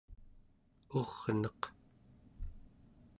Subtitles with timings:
[0.97, 1.61] urneq